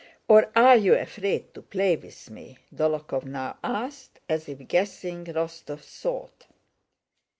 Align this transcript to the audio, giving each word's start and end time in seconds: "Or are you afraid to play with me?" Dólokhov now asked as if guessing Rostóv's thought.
"Or 0.27 0.51
are 0.55 0.75
you 0.77 0.95
afraid 0.95 1.53
to 1.53 1.61
play 1.61 1.95
with 1.95 2.31
me?" 2.31 2.57
Dólokhov 2.73 3.23
now 3.23 3.57
asked 3.63 4.19
as 4.27 4.49
if 4.49 4.67
guessing 4.67 5.25
Rostóv's 5.25 6.01
thought. 6.01 6.47